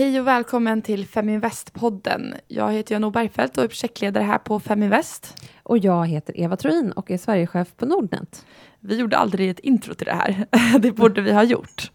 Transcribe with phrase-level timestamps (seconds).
[0.00, 2.34] Hej och välkommen till Feminvest-podden.
[2.48, 5.48] Jag heter Jan Bergfeldt och är projektledare här på Feminvest.
[5.62, 8.46] Och jag heter Eva Troin och är Sverigechef på Nordnet.
[8.80, 10.46] Vi gjorde aldrig ett intro till det här.
[10.78, 11.90] det borde vi ha gjort.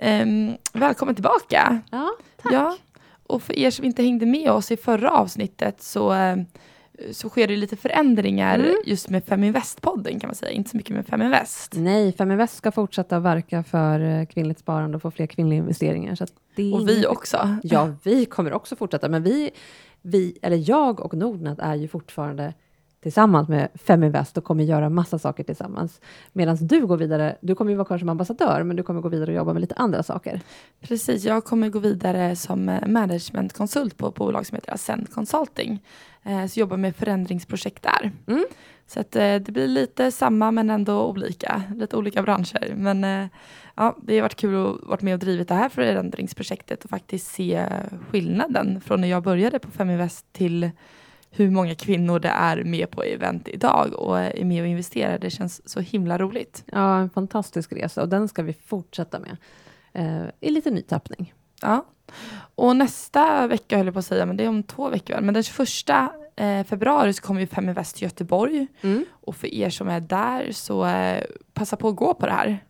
[0.00, 1.80] Um, välkommen tillbaka.
[1.90, 2.10] Ja,
[2.42, 2.52] tack.
[2.52, 2.76] Ja,
[3.26, 6.36] och för er som inte hängde med oss i förra avsnittet så uh,
[7.12, 8.74] så sker det lite förändringar mm.
[8.84, 11.72] just med Feminvest-podden kan man säga, inte så mycket med Feminvest.
[11.76, 16.14] Nej, Feminvest ska fortsätta verka för eh, kvinnligt sparande och få fler kvinnliga investeringar.
[16.14, 16.26] Så
[16.74, 17.56] och vi också.
[17.62, 19.50] Ja, vi kommer också fortsätta, men vi,
[20.02, 22.54] vi, eller jag och Nordnet är ju fortfarande
[23.02, 26.00] tillsammans med Feminvest och kommer göra massa saker tillsammans.
[26.32, 29.08] Medan du går vidare, du kommer ju vara kvar som ambassadör, men du kommer gå
[29.08, 30.40] vidare och jobba med lite andra saker.
[30.80, 35.84] Precis, jag kommer gå vidare som eh, managementkonsult på ett bolag som heter Ascent Consulting.
[36.22, 38.12] Eh, så jobbar med förändringsprojekt där.
[38.26, 38.44] Mm.
[38.86, 42.74] Så att, eh, det blir lite samma men ändå olika, lite olika branscher.
[42.76, 43.28] Men
[43.74, 47.26] ja, det har varit kul att vara med och drivit det här förändringsprojektet och faktiskt
[47.26, 47.66] se
[48.10, 50.70] skillnaden från när jag började på Feminvest till
[51.30, 55.18] hur många kvinnor det är med på event idag och är med och investerar.
[55.18, 56.64] Det känns så himla roligt.
[56.66, 59.36] Ja, en fantastisk resa och den ska vi fortsätta med
[59.92, 61.34] eh, i lite ny tappning.
[61.62, 61.84] Ja,
[62.54, 65.34] och nästa vecka höll jag på att säga, men det är om två veckor, men
[65.34, 65.68] den 21
[66.36, 69.04] eh, februari så kommer ju Feminvest till Göteborg mm.
[69.10, 72.64] och för er som är där så eh, passa på att gå på det här.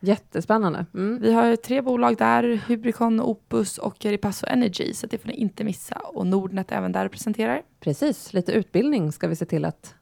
[0.00, 0.86] Jättespännande.
[0.94, 1.18] Mm.
[1.22, 5.64] Vi har tre bolag där, Hybricon, Opus och Ripasso Energy, så det får ni inte
[5.64, 5.96] missa.
[6.04, 7.62] Och Nordnet även där presenterar.
[7.80, 9.94] Precis, lite utbildning ska vi se till att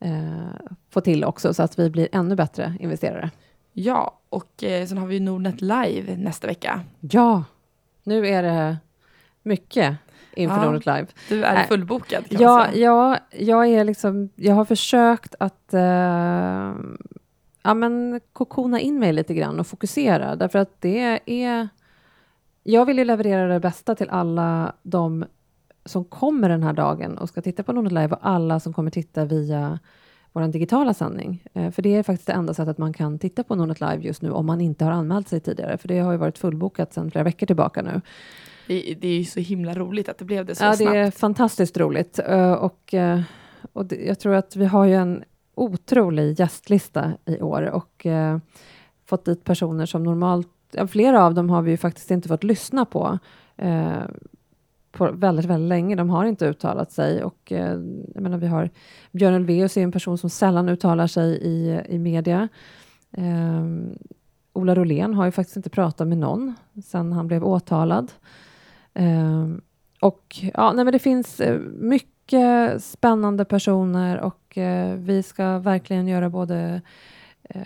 [0.00, 0.48] eh,
[0.90, 3.30] få till också, så att vi blir ännu bättre investerare.
[3.72, 6.80] Ja, och eh, sen har vi Nordnet Live nästa vecka.
[7.00, 7.44] Ja,
[8.02, 8.76] nu är det
[9.42, 9.96] mycket
[10.36, 11.06] inför ja, Nordnet Live.
[11.28, 12.84] Du är fullbokad kan ja, man säga.
[12.84, 16.74] Ja, jag är liksom, jag har försökt att uh,
[17.64, 21.68] ja, men kokona in mig lite grann och fokusera, därför att det är...
[22.62, 25.24] Jag vill ju leverera det bästa till alla de
[25.84, 28.90] som kommer den här dagen och ska titta på Nordnet Live och alla som kommer
[28.90, 29.78] titta via
[30.32, 31.42] vår digitala sändning.
[31.54, 34.22] Eh, för det är faktiskt det enda sättet man kan titta på Nordnet Live just
[34.22, 37.10] nu om man inte har anmält sig tidigare, för det har ju varit fullbokat sedan
[37.10, 38.00] flera veckor tillbaka nu.
[38.66, 40.94] Det, det är ju så himla roligt att det blev det så ja, snabbt.
[40.94, 43.20] Ja, det är fantastiskt roligt uh, och, uh,
[43.72, 48.38] och det, jag tror att vi har ju en otrolig gästlista i år och eh,
[49.06, 52.44] fått dit personer som normalt, ja, flera av dem har vi ju faktiskt inte fått
[52.44, 53.18] lyssna på
[53.56, 54.02] eh,
[54.94, 55.96] på väldigt, väldigt länge.
[55.96, 57.78] De har inte uttalat sig och eh,
[58.14, 58.70] jag menar, vi har
[59.12, 62.48] Björn Ulvaeus är en person som sällan uttalar sig i, i media.
[63.12, 63.64] Eh,
[64.52, 66.54] Ola Rolén har ju faktiskt inte pratat med någon
[66.84, 68.12] sedan han blev åtalad.
[68.94, 69.48] Eh,
[70.04, 76.08] och ja, nej, men det finns eh, mycket spännande personer och eh, vi ska verkligen
[76.08, 76.82] göra både
[77.42, 77.62] eh,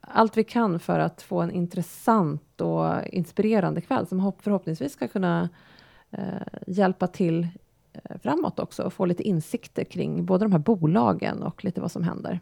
[0.00, 5.48] allt vi kan för att få en intressant och inspirerande kväll som förhoppningsvis ska kunna
[6.10, 7.48] eh, hjälpa till
[7.92, 11.92] eh, framåt också och få lite insikter kring både de här bolagen och lite vad
[11.92, 12.40] som händer.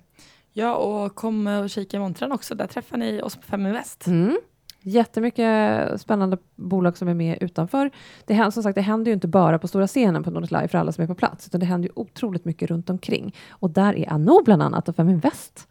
[0.52, 2.54] Ja, och kom och kika i montran också.
[2.54, 4.06] Där träffar ni oss på Feminvest.
[4.06, 4.38] Mm.
[4.86, 7.90] Jättemycket spännande bolag som är med utanför.
[8.26, 10.68] Det händer, som sagt, det händer ju inte bara på stora scenen på Nordnet Live
[10.68, 13.34] för alla som är på plats, utan det händer ju otroligt mycket runt omkring.
[13.50, 15.68] Och där är Anno bland annat och Feminvest.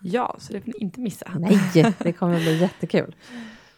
[0.00, 1.26] Ja, så det får ni inte missa.
[1.38, 1.60] Nej,
[1.98, 3.14] det kommer bli jättekul.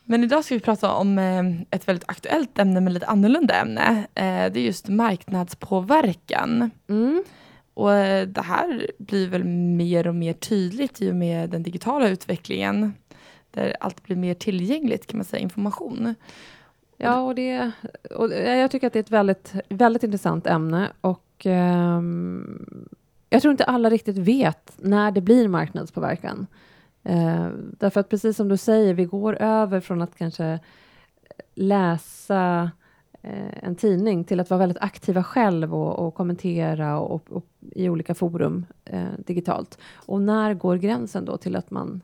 [0.05, 4.07] Men idag ska vi prata om eh, ett väldigt aktuellt ämne, men lite annorlunda ämne.
[4.15, 6.71] Eh, det är just marknadspåverkan.
[6.89, 7.25] Mm.
[7.75, 12.09] Och eh, det här blir väl mer och mer tydligt i och med den digitala
[12.09, 12.95] utvecklingen,
[13.51, 16.15] där allt blir mer tillgängligt, kan man säga, information.
[16.97, 17.71] Ja, och, det,
[18.17, 22.89] och jag tycker att det är ett väldigt, väldigt intressant ämne och um,
[23.31, 26.47] jag tror inte alla riktigt vet när det blir marknadspåverkan.
[27.03, 30.61] Eh, därför att precis som du säger, vi går över från att kanske
[31.55, 32.71] läsa
[33.23, 37.89] eh, en tidning till att vara väldigt aktiva själv och, och kommentera och, och, i
[37.89, 39.79] olika forum eh, digitalt.
[39.95, 42.01] Och när går gränsen då till att man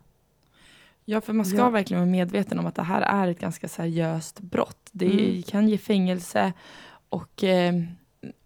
[1.04, 1.70] Ja, för man ska ja.
[1.70, 4.88] verkligen vara medveten om att det här är ett ganska seriöst brott.
[4.92, 5.42] Det mm.
[5.42, 6.52] kan ge fängelse
[7.08, 7.74] och eh,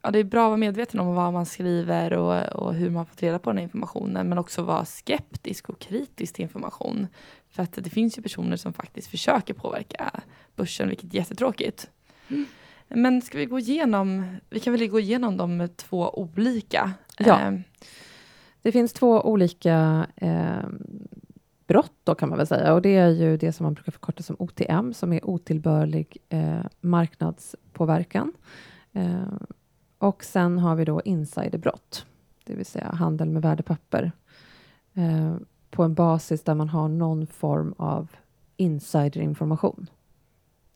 [0.02, 3.06] ja, det är bra att vara medveten om vad man skriver och, och hur man
[3.06, 7.06] fått reda på den informationen, men också vara skeptisk och kritisk till information.
[7.50, 10.10] För att det finns ju personer som faktiskt försöker påverka
[10.56, 11.90] börsen, vilket är jättetråkigt.
[12.28, 12.46] Mm.
[12.88, 16.92] Men ska vi gå igenom, vi kan väl gå igenom de två olika.
[17.18, 17.40] Ja.
[17.40, 17.52] Eh,
[18.62, 20.64] det finns två olika eh,
[21.68, 24.22] brott då kan man väl säga och det är ju det som man brukar förkorta
[24.22, 28.32] som OTM som är otillbörlig eh, marknadspåverkan.
[28.92, 29.32] Eh,
[29.98, 32.06] och sen har vi då insiderbrott,
[32.44, 34.12] det vill säga handel med värdepapper
[34.94, 35.34] eh,
[35.70, 38.08] på en basis där man har någon form av
[38.56, 39.86] insiderinformation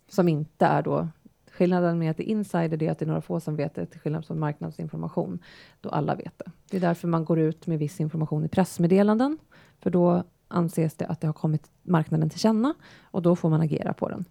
[0.08, 1.08] som inte är då
[1.52, 3.86] Skillnaden med att det är insider är att det är några få som vet det,
[3.86, 5.38] till skillnad från marknadsinformation,
[5.80, 6.50] då alla vet det.
[6.70, 9.38] Det är därför man går ut med viss information i pressmeddelanden,
[9.80, 13.60] för då anses det att det har kommit marknaden till känna och då får man
[13.60, 14.24] agera på den.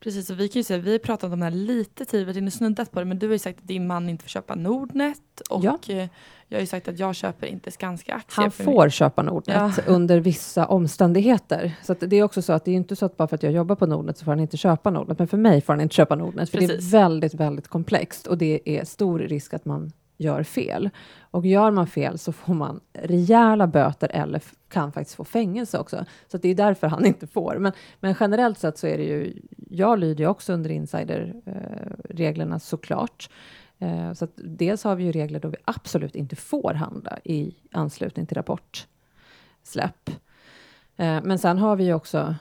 [0.00, 2.90] Precis, och vi kan ju säga, vi har pratat om det här lite tidigare, snuddat
[2.90, 5.64] på det, men du har ju sagt att din man inte får köpa Nordnet och
[5.64, 5.78] ja.
[6.48, 8.42] Jag har ju sagt att jag köper inte Skanska-aktier.
[8.42, 9.82] Han får köpa Nordnet ja.
[9.86, 11.76] under vissa omständigheter.
[11.82, 13.52] Så det är också så att det är inte så att bara för att jag
[13.52, 15.94] jobbar på Nordnet så får han inte köpa Nordnet, men för mig får han inte
[15.94, 16.90] köpa Nordnet, för Precis.
[16.90, 19.92] det är väldigt, väldigt komplext och det är stor risk att man
[20.24, 20.90] gör fel.
[21.20, 26.04] Och gör man fel så får man rejäla böter eller kan faktiskt få fängelse också.
[26.28, 27.58] Så det är därför han inte får.
[27.58, 32.58] Men, men generellt sett så är det ju, jag lyder ju också under insiderreglerna eh,
[32.58, 33.30] såklart.
[33.78, 37.54] Eh, så att dels har vi ju regler då vi absolut inte får handla i
[37.72, 40.10] anslutning till rapportsläpp.
[40.96, 42.34] Eh, men sen har vi ju också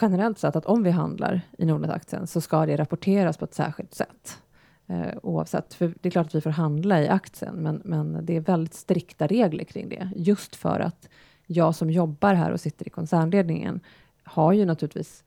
[0.00, 3.94] generellt sett att om vi handlar i Nordnet-aktien så ska det rapporteras på ett särskilt
[3.94, 4.38] sätt.
[4.86, 8.36] Eh, oavsett, för det är klart att vi får handla i aktien, men, men det
[8.36, 11.08] är väldigt strikta regler kring det, just för att
[11.46, 13.80] jag som jobbar här och sitter i koncernledningen
[14.22, 15.24] har ju naturligtvis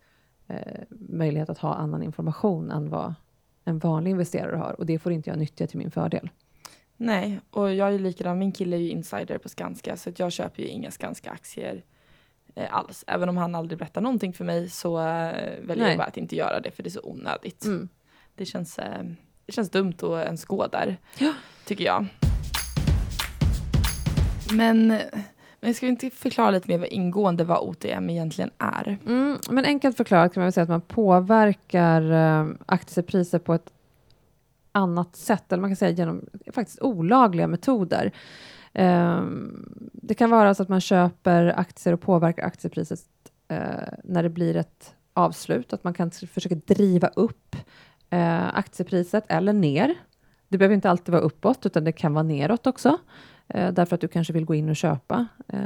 [0.48, 3.13] eh, möjlighet att ha annan information än vad
[3.63, 6.30] en vanlig investerare har och det får inte jag nyttja till min fördel.
[6.98, 8.39] Nej, och jag är likadan.
[8.39, 11.83] Min kille är ju insider på Skanska så att jag köper ju inga Skanska-aktier
[12.56, 13.04] eh, alls.
[13.07, 15.04] Även om han aldrig berättar någonting för mig så eh,
[15.62, 15.89] väljer Nej.
[15.89, 17.65] jag bara att inte göra det för det är så onödigt.
[17.65, 17.89] Mm.
[18.36, 19.04] Det känns eh,
[19.47, 21.33] det känns dumt att ens gå där, ja.
[21.65, 22.05] tycker jag.
[24.51, 24.94] Men,
[25.59, 28.97] men ska vi inte förklara lite mer vad ingående vad OTM egentligen är?
[29.05, 33.73] Mm, men enkelt förklarat kan man säga att man påverkar äh, aktiepriser på ett
[34.71, 38.11] annat sätt, eller man kan säga genom faktiskt olagliga metoder.
[38.73, 42.99] Um, det kan vara så att man köper aktier och påverkar aktiepriset
[43.51, 43.57] uh,
[44.03, 47.55] när det blir ett avslut, att man kan försöka driva upp
[48.09, 49.94] eh, aktiepriset eller ner.
[50.50, 52.98] Det behöver inte alltid vara uppåt, utan det kan vara neråt också,
[53.48, 55.59] eh, därför att du kanske vill gå in och köpa eh,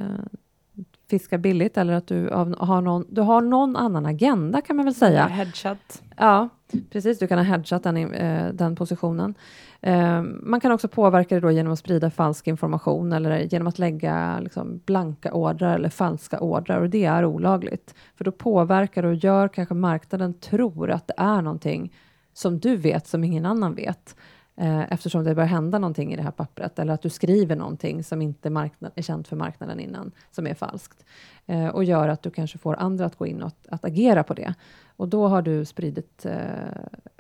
[1.11, 4.95] fiska billigt eller att du har, någon, du har någon annan agenda kan man väl
[4.95, 5.27] säga.
[5.27, 6.01] Headshot.
[6.17, 6.49] Ja,
[6.89, 7.19] precis.
[7.19, 9.33] Du kan ha headshot den, eh, den positionen.
[9.81, 13.79] Eh, man kan också påverka det då genom att sprida falsk information eller genom att
[13.79, 17.95] lägga liksom, blanka ordrar eller falska ordrar och det är olagligt.
[18.15, 21.93] För då påverkar och gör kanske marknaden tror att det är någonting
[22.33, 24.15] som du vet som ingen annan vet
[24.55, 28.03] eh, eftersom det börjar hända någonting i det här pappret eller att du skriver någonting
[28.03, 31.05] som inte marknad, är känt för marknaden innan som är falskt
[31.45, 34.23] eh, och gör att du kanske får andra att gå in och att, att agera
[34.23, 34.53] på det.
[34.95, 36.35] Och då har du spridit eh,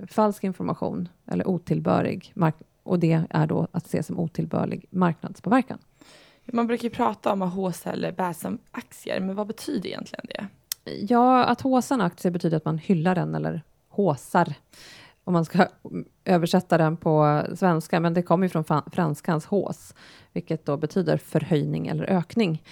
[0.07, 2.33] falsk information eller otillbörlig
[2.83, 5.77] och det är då att se som otillbörlig marknadspåverkan.
[6.45, 10.47] Man brukar ju prata om att håsa eller bäsa aktier, men vad betyder egentligen det?
[10.85, 14.53] Ja, att håsa en aktie betyder att man hyllar den eller håsar
[15.31, 15.67] om man ska
[16.25, 19.95] översätta den på svenska, men det kommer ju från franskans hås,
[20.33, 22.63] vilket då betyder förhöjning eller ökning.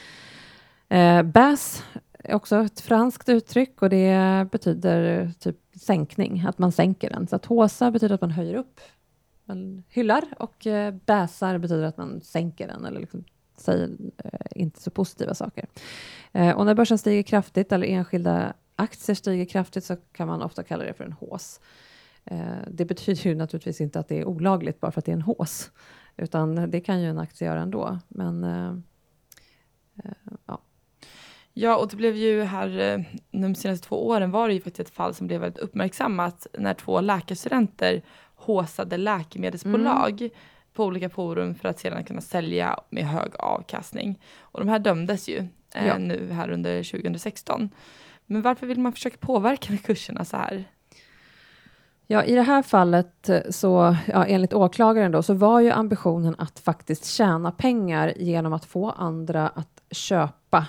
[0.89, 1.83] Eh, bass
[2.19, 7.27] är också ett franskt uttryck och det betyder typ sänkning, att man sänker den.
[7.27, 8.81] Så att håsa betyder att man höjer upp,
[9.45, 13.23] man hyllar och eh, bäsar betyder att man sänker den eller liksom
[13.57, 13.89] säger
[14.23, 15.65] eh, inte så positiva saker.
[16.31, 20.63] Eh, och när börsen stiger kraftigt eller enskilda aktier stiger kraftigt så kan man ofta
[20.63, 21.59] kalla det för en hås.
[22.31, 25.13] Eh, det betyder ju naturligtvis inte att det är olagligt bara för att det är
[25.13, 25.71] en hås,
[26.17, 27.99] utan det kan ju en aktie göra ändå.
[28.07, 28.73] Men eh,
[30.03, 30.11] eh,
[30.45, 30.61] ja.
[31.53, 34.95] Ja, och det blev ju här de senaste två åren var det ju faktiskt ett
[34.95, 38.01] fall som blev väldigt uppmärksammat när två läkarstudenter
[38.35, 40.31] håsade läkemedelsbolag mm.
[40.73, 44.19] på olika forum för att sedan kunna sälja med hög avkastning.
[44.39, 45.97] Och de här dömdes ju ja.
[45.97, 47.69] nu här under 2016.
[48.25, 50.65] Men varför vill man försöka påverka kurserna så här?
[52.11, 56.35] Ja, i det här fallet, eh, så, ja, enligt åklagaren, då, så var ju ambitionen
[56.37, 60.67] att faktiskt tjäna pengar genom att få andra att köpa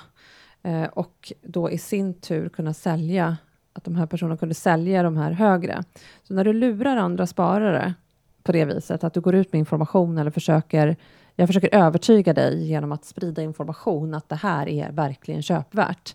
[0.63, 3.37] eh, och då i sin tur kunna sälja,
[3.73, 5.85] att de här personerna kunde sälja de här högre.
[6.23, 7.95] Så när du lurar andra sparare
[8.43, 10.97] på det viset, att du går ut med information eller försöker
[11.37, 16.15] jag försöker övertyga dig genom att sprida information att det här är verkligen köpvärt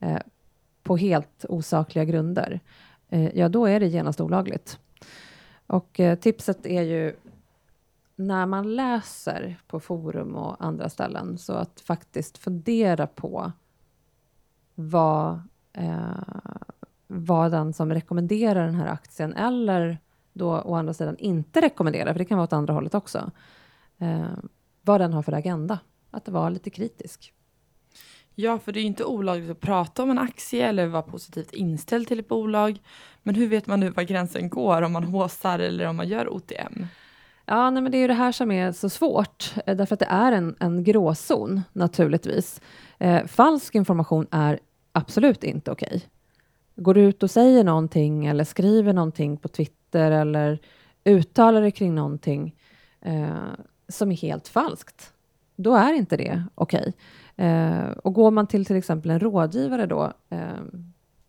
[0.00, 0.18] eh,
[0.82, 2.60] på helt osakliga grunder
[3.14, 4.78] Eh, ja då är det genast olagligt.
[5.66, 7.16] Och eh, tipset är ju
[8.16, 13.52] när man läser på forum och andra ställen, så att faktiskt fundera på
[14.74, 15.40] vad,
[15.72, 16.22] eh,
[17.06, 19.98] vad den som rekommenderar den här aktien eller
[20.32, 23.30] då å andra sidan inte rekommenderar, för det kan vara åt andra hållet också,
[23.98, 24.26] eh,
[24.82, 25.78] vad den har för agenda.
[26.10, 27.33] Att vara lite kritisk.
[28.34, 31.52] Ja, för det är ju inte olagligt att prata om en aktie eller vara positivt
[31.52, 32.80] inställd till ett bolag.
[33.22, 36.28] Men hur vet man nu var gränsen går om man håsar eller om man gör
[36.28, 36.86] OTM?
[37.46, 40.00] Ja, nej, men det är ju det här som är så svårt, eh, därför att
[40.00, 42.60] det är en, en gråzon naturligtvis.
[42.98, 44.60] Eh, falsk information är
[44.92, 45.86] absolut inte okej.
[45.96, 46.00] Okay.
[46.76, 50.58] Går du ut och säger någonting eller skriver någonting på Twitter eller
[51.04, 52.54] uttalar dig kring någonting
[53.00, 53.34] eh,
[53.88, 55.12] som är helt falskt,
[55.56, 56.80] då är inte det okej.
[56.80, 56.92] Okay.
[57.36, 60.38] Eh, och går man till till exempel en rådgivare då, eh,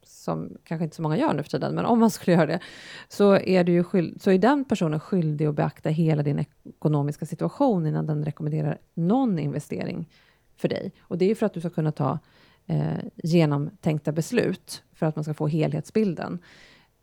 [0.03, 2.59] som kanske inte så många gör nu för tiden, men om man skulle göra det,
[3.07, 7.25] så är, du ju skyld, så är den personen skyldig att beakta hela din ekonomiska
[7.25, 10.09] situation innan den rekommenderar någon investering
[10.55, 10.93] för dig.
[10.99, 12.19] Och det är för att du ska kunna ta
[12.65, 16.39] eh, genomtänkta beslut för att man ska få helhetsbilden.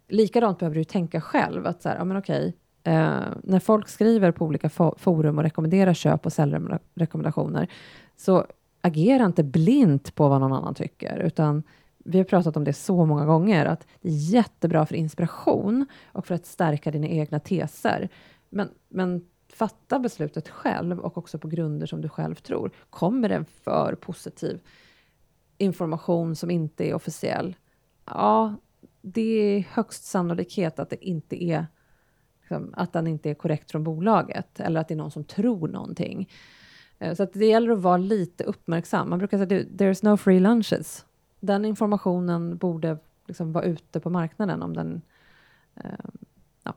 [0.09, 4.33] Likadant behöver du tänka själv, att så här, ja men okej, eh, när folk skriver
[4.33, 7.69] på olika forum och rekommenderar köp och säljrekommendationer,
[8.17, 8.47] så
[8.83, 11.63] agera inte blint på vad någon annan tycker, utan
[12.05, 16.27] vi har pratat om det så många gånger, att det är jättebra för inspiration och
[16.27, 18.09] för att stärka dina egna teser.
[18.51, 22.71] Men, men fatta beslutet själv och också på grunder som du själv tror.
[22.91, 24.61] Kommer det för positiv
[25.59, 27.57] information som inte är officiell?
[28.05, 28.55] Ja,
[29.03, 31.67] det är högst sannolikhet att det inte är
[32.41, 35.69] liksom, att den inte är korrekt från bolaget eller att det är någon som tror
[35.69, 36.29] någonting.
[37.03, 39.11] Eh, så att det gäller att vara lite uppmärksam.
[39.11, 41.05] Man brukar säga there's no free lunches
[41.43, 45.03] den informationen borde liksom vara ute på marknaden om den...
[45.75, 45.91] Eh,
[46.63, 46.75] ja.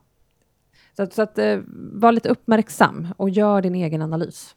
[0.96, 1.60] Så, att, så att eh,
[1.92, 4.56] var lite uppmärksam och gör din egen analys.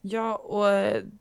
[0.00, 0.66] Ja, och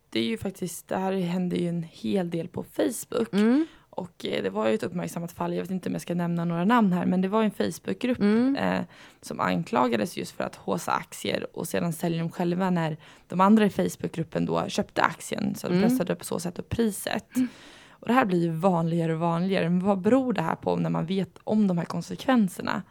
[0.09, 3.33] det är ju faktiskt, det här händer ju en hel del på Facebook.
[3.33, 3.65] Mm.
[3.97, 6.45] Och eh, det var ju ett uppmärksammat fall, jag vet inte om jag ska nämna
[6.45, 8.55] några namn här, men det var en Facebookgrupp mm.
[8.55, 8.81] eh,
[9.21, 13.65] som anklagades just för att håsa aktier och sedan sälja dem själva när de andra
[13.65, 15.55] i Facebookgruppen då köpte aktien.
[15.55, 15.89] Så de mm.
[15.89, 17.35] pressade på så sätt upp priset.
[17.35, 17.47] Mm.
[17.89, 19.69] Och det här blir ju vanligare och vanligare.
[19.69, 22.83] Men vad beror det här på när man vet om de här konsekvenserna?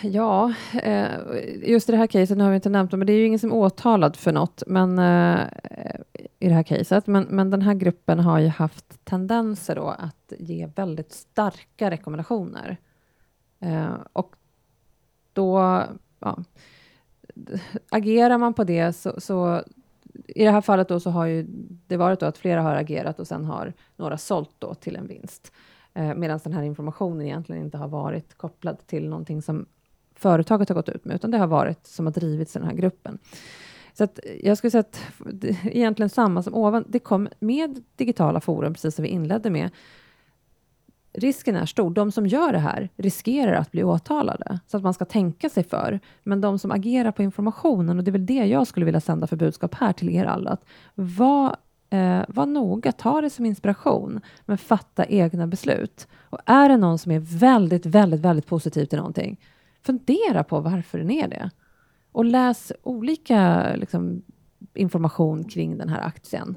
[0.00, 1.08] Ja, eh,
[1.62, 3.26] just i det här caset, nu har vi inte nämnt det, men det är ju
[3.26, 5.46] ingen som är åtalad för något men, eh,
[6.44, 7.06] i det här caset.
[7.06, 12.76] Men, men den här gruppen har ju haft tendenser då att ge väldigt starka rekommendationer.
[13.60, 14.36] Eh, och
[15.32, 15.82] då,
[16.18, 16.38] ja,
[17.88, 19.62] agerar man på det så, så
[20.26, 21.46] i det här fallet då så har ju
[21.86, 25.06] det varit då att flera har agerat och sen har några sålt då till en
[25.06, 25.52] vinst.
[25.94, 29.66] Eh, Medan den här informationen egentligen inte har varit kopplad till någonting som
[30.14, 32.76] företaget har gått ut med, utan det har varit som har drivits i den här
[32.76, 33.18] gruppen.
[33.94, 36.84] Så att jag skulle säga att det är egentligen samma som ovan.
[36.88, 39.70] Det kom med digitala forum, precis som vi inledde med,
[41.12, 41.90] risken är stor.
[41.90, 45.64] De som gör det här riskerar att bli åtalade, så att man ska tänka sig
[45.64, 46.00] för.
[46.22, 49.26] Men de som agerar på informationen, och det är väl det jag skulle vilja sända
[49.26, 51.56] för budskap här till er alla, att var,
[51.90, 56.08] eh, var noga, ta det som inspiration, men fatta egna beslut.
[56.20, 59.40] Och är det någon som är väldigt, väldigt, väldigt positiv till någonting,
[59.82, 61.50] fundera på varför den är det.
[62.14, 64.22] Och läs olika liksom,
[64.74, 66.56] information kring den här aktien.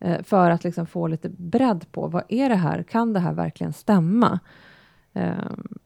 [0.00, 2.82] Eh, för att liksom få lite bredd på vad är det här?
[2.82, 4.40] Kan det här verkligen stämma?
[5.12, 5.78] Um,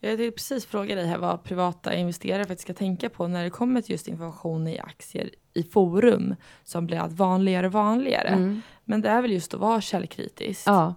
[0.00, 3.50] jag tänkte precis fråga dig här vad privata investerare faktiskt ska tänka på när det
[3.50, 6.34] kommer till just information i aktier i forum
[6.64, 8.28] som blir allt vanligare och vanligare.
[8.28, 8.62] Mm.
[8.84, 10.62] Men det är väl just att vara källkritisk?
[10.66, 10.94] Ja,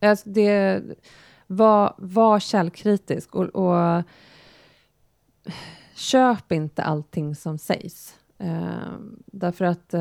[0.00, 0.82] alltså det,
[1.46, 4.02] var, var källkritisk och, och
[5.96, 8.18] köp inte allting som sägs.
[8.38, 9.94] Eh, därför att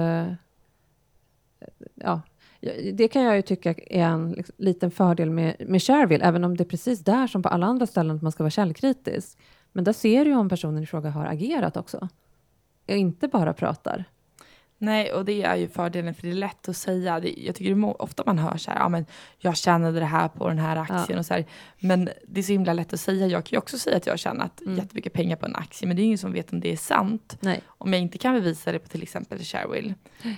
[1.59, 2.21] Eh, ja,
[2.93, 6.57] det kan jag ju tycka är en liksom, liten fördel med, med Shareville, även om
[6.57, 9.37] det är precis där som på alla andra ställen att man ska vara källkritisk.
[9.71, 12.07] Men där ser du om personen i fråga har agerat också.
[12.87, 14.05] Och inte bara pratar.
[14.77, 17.19] Nej, och det är ju fördelen för det är lätt att säga.
[17.19, 19.05] Det, jag tycker det ofta man hör så här, ja men
[19.37, 21.19] jag tjänade det här på den här aktien ja.
[21.19, 21.45] och så här.
[21.79, 23.27] Men det är så himla lätt att säga.
[23.27, 24.77] Jag kan ju också säga att jag har tjänat mm.
[24.77, 27.37] jättemycket pengar på en aktie, men det är ingen som vet om det är sant.
[27.39, 27.61] Nej.
[27.67, 29.93] Om jag inte kan bevisa det på till exempel Sharewill.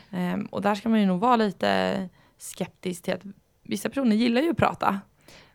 [0.09, 3.23] Um, och där ska man ju nog vara lite skeptisk till att
[3.63, 4.99] vissa personer gillar ju att prata.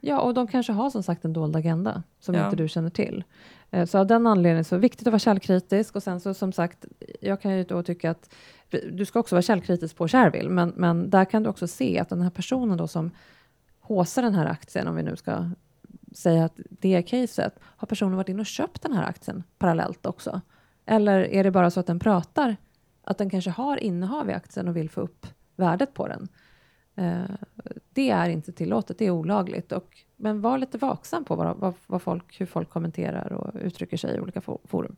[0.01, 2.45] Ja, och de kanske har som sagt en dold agenda som ja.
[2.45, 3.25] inte du känner till.
[3.73, 6.35] Eh, så av den anledningen så är det viktigt att vara källkritisk och sen så
[6.35, 6.85] som sagt,
[7.21, 8.35] jag kan ju då tycka att
[8.93, 12.09] du ska också vara källkritisk på Shareville, men, men där kan du också se att
[12.09, 13.11] den här personen då som
[13.81, 15.51] håsar den här aktien, om vi nu ska
[16.15, 20.07] säga att det är caset, har personen varit inne och köpt den här aktien parallellt
[20.07, 20.41] också?
[20.87, 22.57] Eller är det bara så att den pratar
[23.05, 25.27] att den kanske har innehav i aktien och vill få upp
[25.57, 26.29] värdet på den?
[26.95, 27.35] Eh,
[27.93, 29.73] det är inte tillåtet, det är olagligt.
[29.73, 33.97] Och, men var lite vaksam på vad, vad, vad folk, hur folk kommenterar och uttrycker
[33.97, 34.97] sig i olika forum.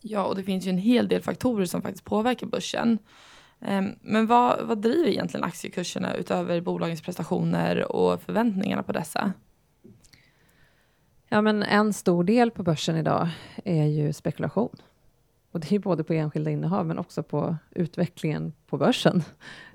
[0.00, 2.98] Ja, och det finns ju en hel del faktorer som faktiskt påverkar börsen.
[3.60, 9.32] Ehm, men vad, vad driver egentligen aktiekurserna utöver bolagens prestationer och förväntningarna på dessa?
[11.28, 13.28] Ja, men en stor del på börsen idag
[13.64, 14.76] är ju spekulation.
[15.50, 19.22] Och det är både på enskilda innehav men också på utvecklingen på börsen.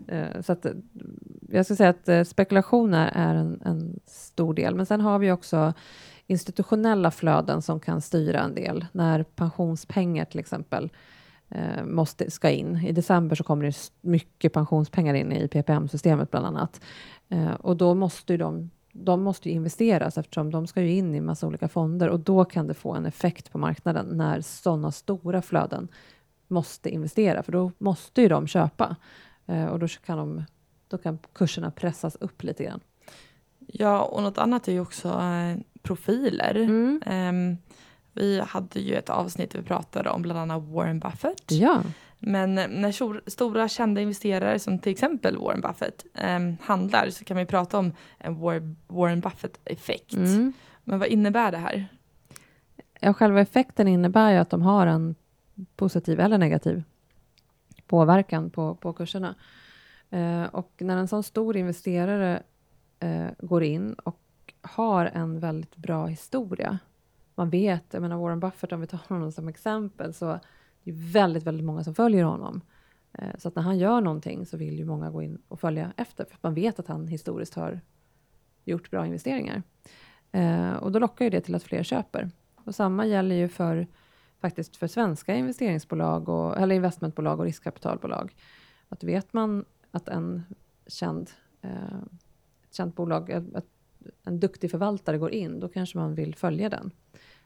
[0.07, 0.65] Eh, så att,
[1.51, 4.75] jag skulle säga att eh, spekulationer är en, en, stor del.
[4.75, 5.73] Men sen har vi också
[6.27, 8.85] institutionella flöden som kan styra en del.
[8.91, 10.89] När pensionspengar till exempel
[11.49, 12.77] eh, måste, ska in.
[12.77, 16.81] I december så kommer det mycket pensionspengar in i PPM-systemet bland annat.
[17.29, 21.21] Eh, och då måste de de måste ju investeras eftersom de ska ju in i
[21.21, 25.41] massa olika fonder och då kan det få en effekt på marknaden när sådana stora
[25.41, 25.87] flöden
[26.47, 28.95] måste investera, för då måste ju de köpa
[29.45, 30.43] eh, och då kan, de,
[30.89, 32.79] då kan kurserna pressas upp lite grann.
[33.67, 36.55] Ja, och något annat är ju också eh, profiler.
[36.55, 37.01] Mm.
[37.05, 37.57] Um,
[38.13, 41.51] vi hade ju ett avsnitt där vi pratade om bland annat Warren Buffett.
[41.51, 41.83] Ja.
[42.19, 47.45] Men när stora kända investerare som till exempel Warren Buffett eh, handlar så kan ju
[47.45, 48.39] prata om en
[48.87, 50.13] Warren Buffett-effekt.
[50.13, 50.53] Mm.
[50.83, 51.87] Men vad innebär det här?
[52.99, 55.15] Ja, själva effekten innebär ju att de har en
[55.75, 56.83] positiv eller negativ
[57.87, 59.35] påverkan på, på kurserna.
[60.09, 62.43] Eh, och när en sån stor investerare
[62.99, 64.19] eh, går in och
[64.61, 66.79] har en väldigt bra historia.
[67.35, 70.39] Man vet, jag menar Warren Buffett, om vi tar honom som exempel, så
[70.83, 72.61] det är väldigt, väldigt många som följer honom.
[73.13, 75.93] Eh, så att när han gör någonting så vill ju många gå in och följa
[75.97, 77.79] efter, för man vet att han historiskt har
[78.63, 79.63] gjort bra investeringar.
[80.31, 82.31] Eh, och då lockar ju det till att fler köper.
[82.55, 83.87] Och samma gäller ju för
[84.41, 88.35] faktiskt för svenska investeringsbolag och, eller investmentbolag och riskkapitalbolag.
[88.89, 90.43] Att vet man att en
[90.87, 91.29] känd,
[91.61, 91.97] eh,
[92.63, 93.65] ett känt bolag, ett,
[94.23, 96.91] en duktig förvaltare går in, då kanske man vill följa den.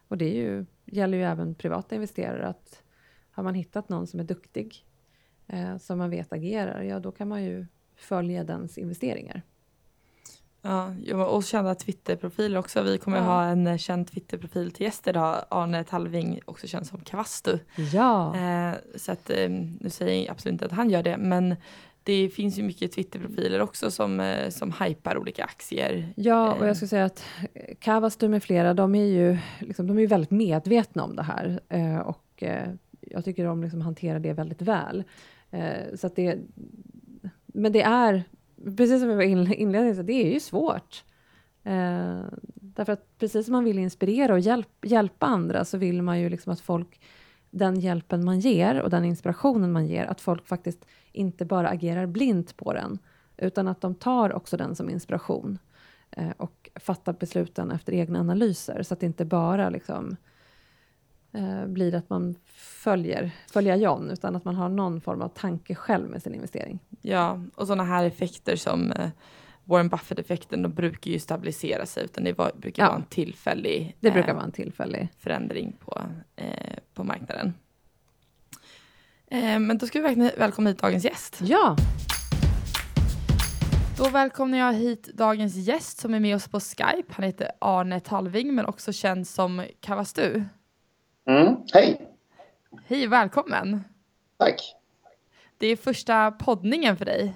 [0.07, 2.83] Och det är ju, gäller ju även privata investerare att
[3.31, 4.85] har man hittat någon som är duktig,
[5.47, 9.41] eh, som man vet agerar, ja då kan man ju följa dens investeringar.
[10.65, 12.81] Ja, och kända Twitterprofiler också.
[12.81, 13.23] Vi kommer ja.
[13.23, 15.45] ha en känd Twitterprofil till gäst idag.
[15.49, 17.59] Arne Talving, också känd som Kavastu.
[17.93, 18.35] Ja.
[18.37, 21.55] Eh, så att, eh, nu säger jag absolut inte att han gör det, men
[22.03, 26.13] det finns ju mycket Twitterprofiler också som, eh, som hypar olika aktier.
[26.15, 27.25] Ja, och jag skulle säga att
[27.79, 31.59] Kavastu med flera, de är ju, liksom, de är väldigt medvetna om det här.
[31.69, 32.69] Eh, och eh,
[33.01, 35.03] jag tycker de liksom hanterar det väldigt väl.
[35.51, 36.39] Eh, så att det,
[37.45, 38.23] men det är,
[38.77, 41.03] precis som jag var inledningsvis, det är ju svårt.
[41.63, 42.21] Eh,
[42.55, 46.29] därför att precis som man vill inspirera och hjälp, hjälpa andra så vill man ju
[46.29, 47.01] liksom att folk,
[47.49, 52.05] den hjälpen man ger och den inspirationen man ger, att folk faktiskt inte bara agerar
[52.05, 52.99] blint på den,
[53.37, 55.59] utan att de tar också den som inspiration
[56.11, 60.15] eh, och fattar besluten efter egna analyser, så att det inte bara liksom
[61.31, 62.35] eh, blir att man
[62.83, 66.79] följer, följer John, utan att man har någon form av tanke själv med sin investering.
[67.01, 69.09] Ja, och sådana här effekter som eh,
[69.63, 73.97] Warren Buffett-effekten, de brukar ju stabilisera sig, utan det var, brukar ja, vara en tillfällig,
[73.99, 76.01] det brukar eh, vara en tillfällig förändring på,
[76.35, 77.53] eh, på marknaden.
[79.33, 81.39] Eh, men då ska vi verkligen välkomna hit dagens gäst.
[81.41, 81.75] Ja!
[83.97, 87.13] Då välkomnar jag hit dagens gäst som är med oss på Skype.
[87.13, 90.43] Han heter Arne Talving, men också känd som Kavastu.
[91.25, 92.09] Mm, hej!
[92.85, 93.83] Hej, välkommen!
[94.37, 94.75] Tack!
[95.57, 97.33] Det är första poddningen för dig.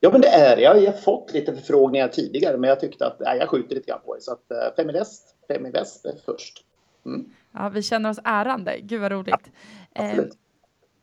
[0.00, 0.56] Ja, men det är.
[0.56, 4.00] Jag har fått lite förfrågningar tidigare, men jag tyckte att nej, jag skjuter lite grann
[4.04, 4.20] på det.
[4.20, 6.64] Så att uh, Feminvest, Feminvest är först.
[7.06, 7.32] Mm.
[7.52, 8.78] Ja, vi känner oss ärande.
[8.82, 9.50] Gud vad roligt.
[9.94, 10.32] Ja, absolut.
[10.32, 10.38] Eh,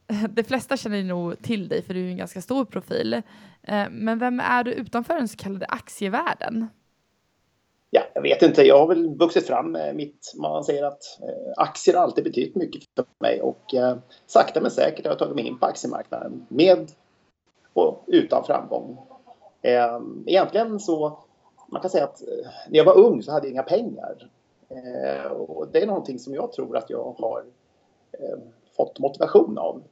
[0.29, 3.13] de flesta känner nog till dig, för du är en ganska stor profil.
[3.63, 6.67] Eh, men vem är du utanför den så kallade aktievärlden?
[7.89, 11.53] ja, jag vet inte, jag har väl vuxit fram med mitt, man säger att eh,
[11.57, 15.35] aktier har alltid betytt mycket för mig och eh, sakta men säkert har jag tagit
[15.35, 16.91] mig in på aktiemarknaden med
[17.73, 18.97] och utan framgång.
[19.61, 21.19] Eh, egentligen så,
[21.67, 24.29] man kan säga att eh, när jag var ung så hade jag inga pengar.
[24.69, 27.43] Eh, och det är någonting som jag tror att jag har
[28.77, 29.83] fått motivation av.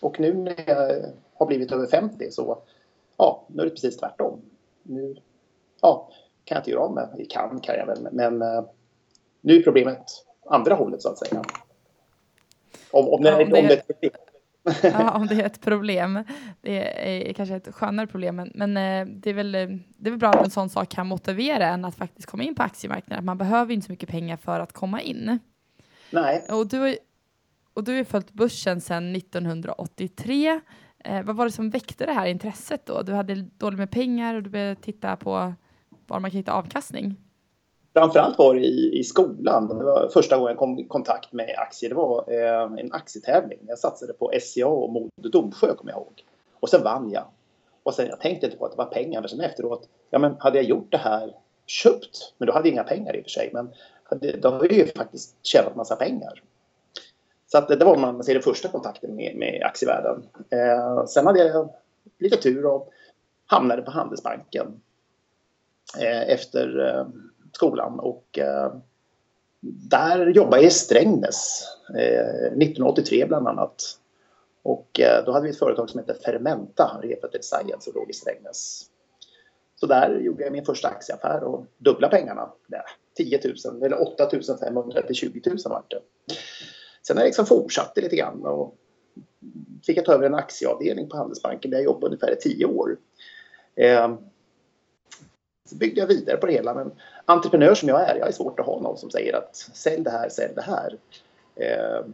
[0.00, 2.58] Och nu när jag har blivit över 50 så,
[3.16, 4.40] ja, nu är det precis tvärtom.
[4.82, 5.16] Nu,
[5.80, 6.10] ja,
[6.44, 7.26] kan jag inte göra av med.
[7.30, 8.64] Kan kan jag väl, men uh,
[9.40, 10.04] nu är problemet
[10.46, 11.42] andra hållet så att säga.
[12.90, 14.12] Om, om, ja, om, det, om det är ett problem.
[14.82, 16.24] ja, om det är ett problem.
[16.60, 20.18] Det är kanske ett skönare problem, men, men eh, det, är väl, det är väl
[20.18, 23.24] bra att en sån sak kan motivera en att faktiskt komma in på aktiemarknaden.
[23.24, 25.38] Man behöver inte så mycket pengar för att komma in.
[26.10, 26.44] Nej.
[26.50, 26.96] Och du,
[27.78, 30.60] och du har följt börsen sedan 1983.
[31.04, 33.02] Eh, vad var det som väckte det här intresset då?
[33.02, 35.54] Du hade dåligt med pengar och du började titta på
[36.06, 37.16] var man kan hitta avkastning?
[37.92, 39.68] Framförallt var det i, i skolan.
[39.68, 41.90] Det var första gången jag kom i kontakt med aktier.
[41.90, 43.58] Det var eh, en aktietävling.
[43.66, 46.24] Jag satsade på SCA och Modo Domsjö kommer jag ihåg.
[46.60, 47.24] Och sen vann jag.
[47.82, 50.36] Och sen jag tänkte inte på att det var pengar, men sen efteråt, ja men
[50.38, 51.34] hade jag gjort det här
[51.66, 53.70] köpt, men då hade jag inga pengar i och för sig, men
[54.04, 56.42] hade, då har jag ju faktiskt tjänat massa pengar.
[57.50, 60.26] Så att det, det var man säger, den första kontakten med, med aktievärlden.
[60.50, 61.70] Eh, sen hade jag
[62.18, 62.88] lite tur och
[63.46, 64.80] hamnade på Handelsbanken
[65.98, 67.06] eh, efter eh,
[67.52, 68.72] skolan och eh,
[69.60, 71.62] där jobbade jag i Strängnäs
[71.94, 73.98] eh, 1983 bland annat.
[74.62, 78.12] Och eh, då hade vi ett företag som hette Fermenta, Refatel Science, och låg i
[78.12, 78.82] Strängnäs.
[79.74, 82.52] Så där gjorde jag min första aktieaffär och dubbla pengarna.
[82.66, 82.80] Nej,
[83.16, 83.40] 10
[83.72, 84.30] 000 eller 8
[84.60, 86.00] 500 till 20 000 vart det.
[87.08, 88.74] Sen har jag liksom fortsatte lite grann och
[89.86, 92.96] fick jag ta över en aktieavdelning på Handelsbanken där jag jobbade ungefär i tio år.
[93.76, 94.14] Eh,
[95.68, 96.92] så byggde jag vidare på det hela men
[97.24, 100.10] entreprenör som jag är, jag är svårt att ha någon som säger att sälj det
[100.10, 100.98] här, sälj det här.
[101.54, 102.06] Eh,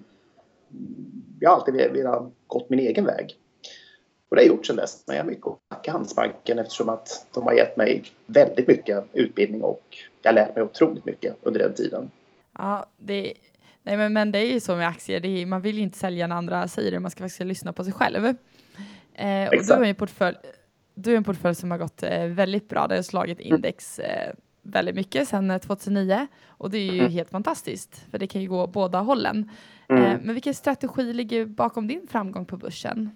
[1.40, 3.36] jag har alltid velat gått min egen väg.
[4.28, 5.04] Och det har jag gjort sedan dess.
[5.06, 9.04] Men jag har mycket att tacka Handelsbanken eftersom att de har gett mig väldigt mycket
[9.12, 12.10] utbildning och jag har lärt mig otroligt mycket under den tiden.
[12.58, 13.34] Ja, det,
[13.84, 16.26] nej men, men det är ju så med aktier, är, man vill ju inte sälja
[16.26, 18.26] när andra säger det, man ska faktiskt lyssna på sig själv.
[19.14, 20.36] Eh, och du har en portfölj,
[20.94, 23.54] du har en portfölj som har gått eh, väldigt bra, det har slagit mm.
[23.54, 27.12] index eh, väldigt mycket sedan 2009 eh, och det är ju mm.
[27.12, 29.50] helt fantastiskt för det kan ju gå båda hållen.
[29.88, 30.04] Mm.
[30.04, 33.10] Eh, men vilken strategi ligger bakom din framgång på börsen?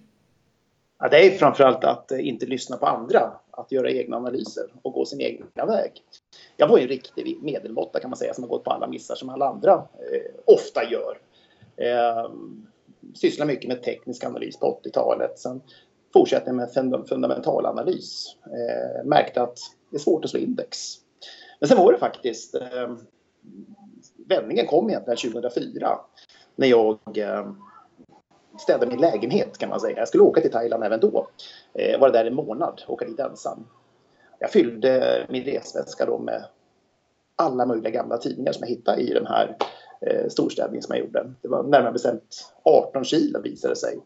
[0.99, 4.93] Ja, det är framförallt att eh, inte lyssna på andra, att göra egna analyser och
[4.93, 5.91] gå sin egna väg.
[6.57, 9.15] Jag var ju en riktig medelmåtta kan man säga som har gått på alla missar
[9.15, 11.17] som alla andra eh, ofta gör.
[11.77, 12.31] Eh,
[13.13, 15.39] sysslar mycket med teknisk analys på 80-talet.
[15.39, 15.61] Sen
[16.13, 16.69] fortsatte jag med
[17.09, 18.35] fundamental analys.
[18.45, 19.57] Eh, märkte att
[19.89, 20.95] det är svårt att slå index.
[21.59, 22.95] Men sen var det faktiskt eh,
[24.27, 25.99] vändningen kom egentligen 2004
[26.55, 27.51] när jag eh,
[28.59, 29.97] städade min lägenhet kan man säga.
[29.97, 31.27] Jag skulle åka till Thailand även då.
[31.73, 33.67] Eh, var där en månad, åka dit ensam.
[34.39, 36.45] Jag fyllde min resväska då med
[37.35, 39.57] alla möjliga gamla tidningar som jag hittade i den här
[40.01, 41.33] eh, storstädningen som jag gjorde.
[41.41, 43.99] Det var närmare bestämt 18 kilo visade det sig.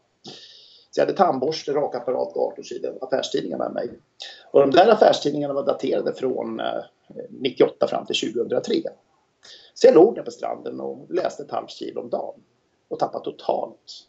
[0.92, 3.90] Så jag hade tandborste, rakapparat och 18 kilo affärstidningar med mig.
[4.52, 6.84] Och de där affärstidningarna var daterade från eh,
[7.30, 8.74] 98 fram till 2003.
[9.74, 12.42] Så jag låg där på stranden och läste ett halvt kilo om dagen
[12.88, 14.08] och tappade totalt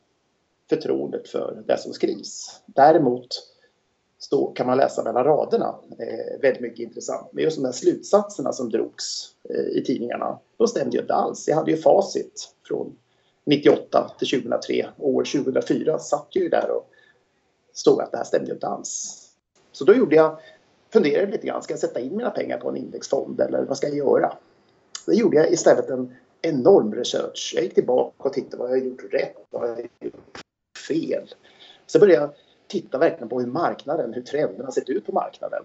[0.68, 2.62] förtroendet för det som skrivs.
[2.66, 3.26] Däremot
[4.30, 7.28] så kan man läsa mellan raderna eh, väldigt mycket intressant.
[7.32, 11.48] Men just de här slutsatserna som drogs eh, i tidningarna, de stämde ju inte alls.
[11.48, 12.96] Jag hade ju facit från
[13.46, 14.86] 98 till 2003.
[14.98, 16.90] År 2004 satt ju där och
[17.72, 19.20] stod att det här stämde ju inte alls.
[19.72, 20.38] Så då gjorde jag,
[20.92, 23.88] funderade lite grann, ska jag sätta in mina pengar på en indexfond eller vad ska
[23.88, 24.32] jag göra?
[25.06, 27.52] Då gjorde jag istället en enorm research.
[27.54, 30.40] Jag gick tillbaka och tittade vad jag gjort rätt, vad jag gjort
[30.88, 31.34] fel.
[31.86, 32.30] Så började jag
[32.66, 35.62] titta verkligen på hur marknaden, hur trenderna sett ut på marknaden.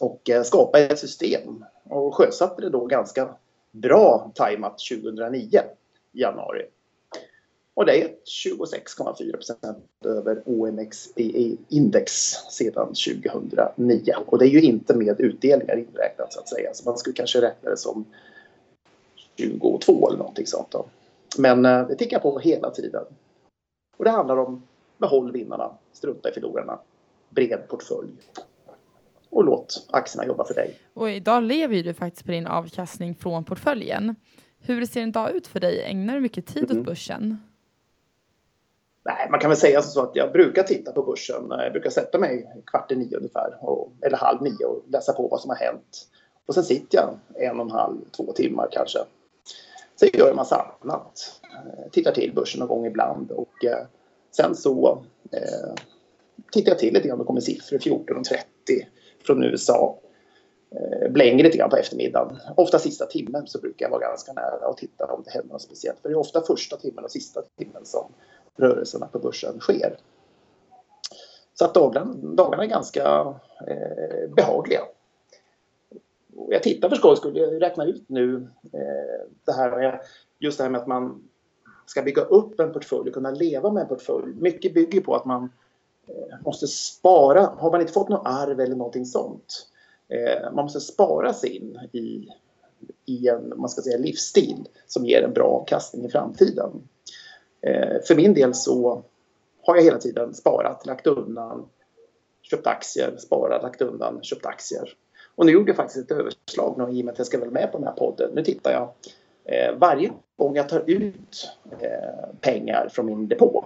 [0.00, 3.28] Och eh, skapa ett system och sjösatte det då ganska
[3.70, 5.60] bra tajmat 2009
[6.12, 6.66] i januari.
[7.74, 8.10] Och det är
[8.44, 12.06] 26,4 % över OMXPE-index
[12.50, 14.14] sedan 2009.
[14.26, 16.74] Och det är ju inte med utdelningar inräknat så att säga.
[16.74, 18.04] Så man skulle kanske räkna det som
[19.36, 20.70] 22 eller någonting sånt.
[20.70, 20.86] Då.
[21.38, 23.04] Men eh, det tickar på hela tiden.
[23.96, 24.62] Och det handlar om
[24.98, 26.78] behåll vinnarna, strunta i förlorarna,
[27.30, 28.12] bred portfölj
[29.30, 30.78] och låt aktierna jobba för dig.
[30.94, 34.16] Och idag lever du faktiskt på din avkastning från portföljen.
[34.60, 35.82] Hur ser en dag ut för dig?
[35.82, 36.80] Ägnar du mycket tid mm.
[36.80, 37.38] åt börsen?
[39.04, 41.44] Nej, man kan väl säga så att jag brukar titta på börsen.
[41.48, 45.28] Jag brukar sätta mig kvart i nio ungefär, och, eller halv nio och läsa på
[45.28, 46.08] vad som har hänt.
[46.46, 47.18] Och sen sitter jag
[47.50, 48.98] en och en halv, två timmar kanske.
[49.96, 51.40] Sen gör jag en massa annat.
[51.42, 53.86] Eh, tittar till börsen någon gång ibland och eh,
[54.30, 55.74] sen så eh,
[56.52, 57.18] tittar jag till lite grann.
[57.18, 58.34] Då kommer siffror 14.30
[59.26, 59.98] från USA.
[60.70, 62.38] Eh, blänger lite grann på eftermiddagen.
[62.56, 65.62] Ofta sista timmen så brukar jag vara ganska nära och titta om det händer något
[65.62, 66.00] speciellt.
[66.00, 68.12] För det är ofta första timmen och sista timmen som
[68.56, 69.98] rörelserna på börsen sker.
[71.54, 73.34] Så att dagarna, dagarna är ganska
[73.66, 74.80] eh, behagliga.
[76.48, 80.00] Jag tittar för skojs skull, jag räknar ut nu eh, det här med,
[80.38, 81.28] just det här med att man
[81.90, 84.34] ska bygga upp en portfölj och kunna leva med en portfölj.
[84.34, 85.52] Mycket bygger på att man
[86.06, 87.40] eh, måste spara.
[87.40, 89.68] Har man inte fått något arv eller någonting sånt
[90.08, 92.28] eh, man måste spara sig in i,
[93.06, 96.70] i en man ska säga, livsstil som ger en bra avkastning i framtiden.
[97.60, 99.02] Eh, för min del så
[99.62, 101.68] har jag hela tiden sparat, lagt undan,
[102.42, 104.94] köpt aktier, sparat, lagt undan, köpt aktier.
[105.34, 107.50] Och nu gjorde jag faktiskt ett överslag nu, i och med att jag ska vara
[107.50, 108.30] med på den här podden.
[108.34, 108.92] Nu tittar jag
[109.48, 113.64] Eh, varje gång jag tar ut eh, pengar från min depå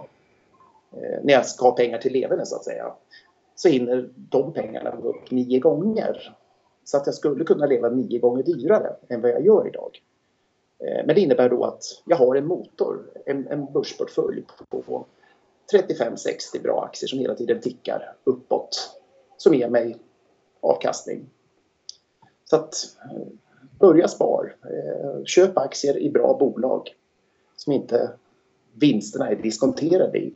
[0.91, 2.93] eh, när jag ska ha pengar till leverne så att säga,
[3.55, 6.35] så hinner de pengarna gå upp nio gånger.
[6.83, 10.01] Så att jag skulle kunna leva nio gånger dyrare än vad jag gör idag.
[10.79, 15.05] Eh, men det innebär då att jag har en motor, en, en börsportfölj på
[15.73, 18.99] 35-60 bra aktier som hela tiden tickar uppåt.
[19.37, 19.97] Som ger mig
[20.61, 21.29] avkastning.
[22.45, 22.73] Så att
[23.11, 23.27] eh,
[23.79, 24.55] börja spar.
[24.63, 26.89] Eh, köp aktier i bra bolag
[27.55, 28.11] som inte
[28.73, 30.33] vinsterna är diskonterade i.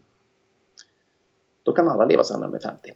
[1.63, 2.93] Då kan alla leva sen när de är 50.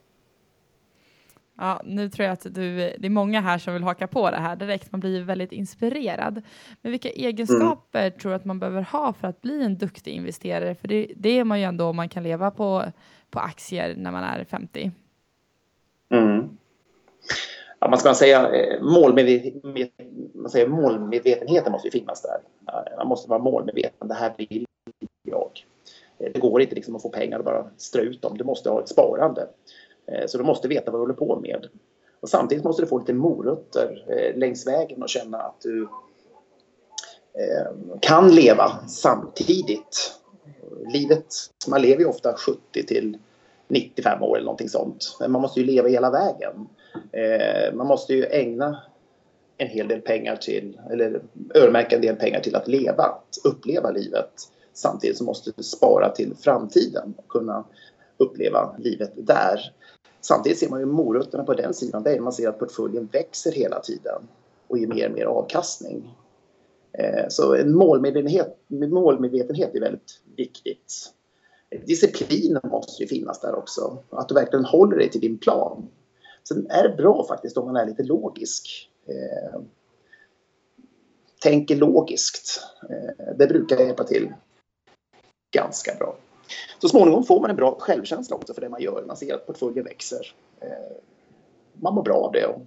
[1.58, 4.36] Ja, nu tror jag att du, det är många här som vill haka på det
[4.36, 4.92] här direkt.
[4.92, 6.42] Man blir väldigt inspirerad.
[6.82, 8.18] Men vilka egenskaper mm.
[8.18, 10.74] tror du att man behöver ha för att bli en duktig investerare?
[10.74, 12.84] För det, det är man ju ändå om man kan leva på,
[13.30, 14.90] på aktier när man är 50.
[16.08, 16.58] Mm.
[17.82, 19.54] Ja, man ska säga, eh, målmedvet,
[20.34, 22.40] man säger, målmedvetenheten måste finnas där.
[22.96, 24.08] Man måste vara målmedveten.
[24.08, 24.66] Det här vill
[25.22, 25.66] jag.
[26.18, 28.38] Eh, det går inte liksom att få pengar och bara strö ut dem.
[28.38, 29.48] Du måste ha ett sparande.
[30.06, 31.66] Eh, så du måste veta vad du håller på med.
[32.20, 34.04] Och samtidigt måste du få lite morötter
[34.36, 35.88] längs vägen och känna att du
[38.00, 40.12] kan leva samtidigt.
[40.92, 41.26] Livet,
[41.68, 43.18] man lever ju ofta 70 till
[43.68, 45.16] 95 år eller någonting sånt.
[45.20, 46.68] Men man måste ju leva hela vägen.
[47.12, 48.82] Eh, man måste ju ägna
[49.56, 51.22] en hel del pengar till, eller
[51.54, 54.32] öronmärka en del pengar till att leva, att uppleva livet.
[54.72, 57.64] Samtidigt som måste du spara till framtiden och kunna
[58.16, 59.74] uppleva livet där.
[60.20, 62.02] Samtidigt ser man ju morötterna på den sidan.
[62.02, 64.22] Det är man ser att portföljen växer hela tiden
[64.68, 66.16] och ger mer och mer avkastning.
[66.92, 71.12] Eh, så en målmedvetenhet, målmedvetenhet är väldigt viktigt.
[71.86, 73.98] Disciplinen måste ju finnas där också.
[74.10, 75.88] Att du verkligen håller dig till din plan.
[76.48, 78.90] Sen är det bra faktiskt om man är lite logisk.
[79.06, 79.60] Eh,
[81.42, 82.60] tänker logiskt.
[82.90, 84.32] Eh, det brukar hjälpa till
[85.54, 86.16] ganska bra.
[86.78, 89.04] Så småningom får man en bra självkänsla också för det man gör.
[89.06, 90.34] Man ser att portföljen växer.
[90.60, 90.96] Eh,
[91.72, 92.60] man mår bra av det och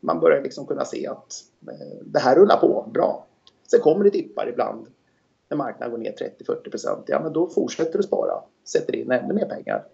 [0.00, 3.26] man börjar liksom kunna se att eh, det här rullar på bra.
[3.70, 4.86] Sen kommer det dippar ibland
[5.48, 7.04] när marknaden går ner 30-40 procent.
[7.06, 9.84] Ja, men då fortsätter du spara, sätter in ännu mer pengar.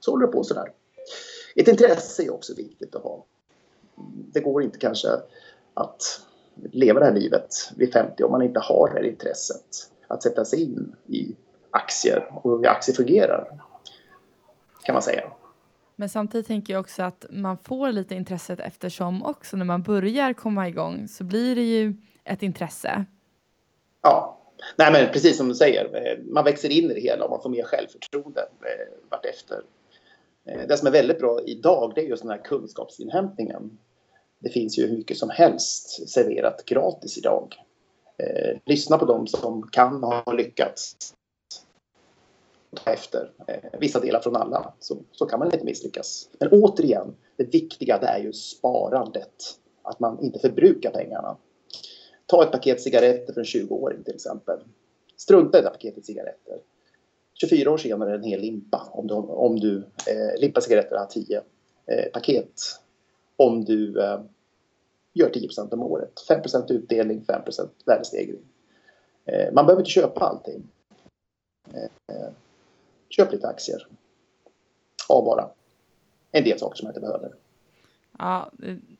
[0.00, 0.72] Så håller det på sådär.
[1.56, 3.24] Ett intresse är också viktigt att ha.
[4.32, 5.08] Det går inte kanske
[5.74, 6.20] att
[6.72, 10.44] leva det här livet vid 50 om man inte har det här intresset att sätta
[10.44, 11.36] sig in i
[11.70, 13.60] aktier och hur aktier fungerar.
[14.82, 15.32] Kan man säga.
[15.96, 20.32] Men samtidigt tänker jag också att man får lite intresset eftersom också när man börjar
[20.32, 23.04] komma igång så blir det ju ett intresse.
[24.02, 24.40] Ja,
[24.76, 27.50] Nej, men precis som du säger, man växer in i det hela och man får
[27.50, 29.62] mer självförtroende eh, vartefter.
[30.50, 33.78] Eh, det som är väldigt bra idag det är just den här kunskapsinhämtningen.
[34.38, 37.54] Det finns ju hur mycket som helst serverat gratis idag.
[38.18, 41.14] Eh, lyssna på dem som kan ha lyckats
[42.74, 46.28] ta efter eh, vissa delar från alla så, så kan man inte misslyckas.
[46.38, 49.56] Men återigen, det viktiga det är ju sparandet.
[49.82, 51.36] Att man inte förbrukar pengarna.
[52.26, 54.60] Ta ett paket cigaretter för en 20-åring till exempel.
[55.16, 56.58] Strunta i det paketet cigaretter.
[57.40, 61.36] 24 år senare en hel limpa om du, om du eh, limpa cigaretter har 10
[61.86, 62.60] eh, paket.
[63.36, 64.20] Om du eh,
[65.12, 66.12] gör 10% om året.
[66.28, 67.42] 5% utdelning, 5
[67.86, 68.40] värdestegring.
[69.24, 70.62] Eh, man behöver inte köpa allting.
[71.74, 72.30] Eh,
[73.08, 73.86] köp lite aktier.
[75.08, 75.50] Ha bara
[76.32, 77.34] en del saker som jag inte behöver.
[78.18, 78.50] Ja,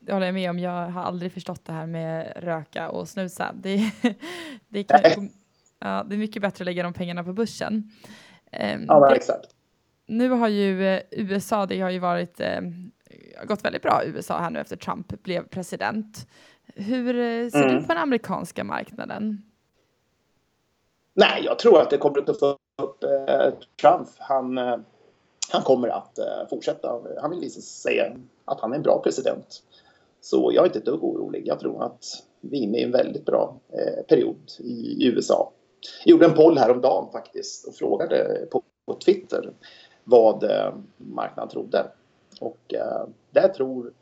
[0.01, 0.59] det håller jag med om.
[0.59, 3.55] Jag har aldrig förstått det här med röka och snusa.
[3.63, 3.93] Det,
[4.69, 5.31] det, kan,
[5.79, 7.91] ja, det är mycket bättre att lägga de pengarna på börsen.
[8.51, 9.55] Ehm, ja, det, exakt.
[10.07, 12.61] Nu har ju eh, USA, det har ju varit, eh,
[13.45, 16.27] gått väldigt bra USA här nu efter Trump blev president.
[16.75, 17.75] Hur eh, ser mm.
[17.75, 19.43] du på den amerikanska marknaden?
[21.15, 24.09] Nej, jag tror att det kommer att få upp eh, Trump.
[24.19, 24.77] Han, eh,
[25.53, 27.01] han kommer att eh, fortsätta.
[27.21, 29.63] Han vill visa sig att han är en bra president.
[30.21, 31.43] Så jag är inte ett dugg orolig.
[31.47, 32.05] Jag tror att
[32.41, 33.57] vi är inne i en väldigt bra
[34.09, 35.53] period i, USA.
[36.05, 39.53] Jag gjorde en poll häromdagen faktiskt och frågade på, på Twitter
[40.05, 41.87] vad eh, marknaden trodde.
[42.41, 43.93] Och eh, där tror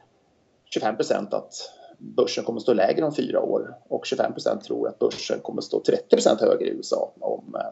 [0.64, 1.54] 25 procent att
[1.98, 5.60] börsen kommer att stå lägre om fyra år och 25 procent tror att börsen kommer
[5.60, 7.70] att stå 30 procent högre i USA om, eh,